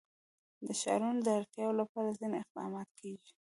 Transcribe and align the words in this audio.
د 0.65 0.67
ښارونو 0.81 1.19
د 1.23 1.27
اړتیاوو 1.37 1.79
لپاره 1.81 2.09
ځینې 2.19 2.37
اقدامات 2.43 2.89
کېږي. 2.99 3.31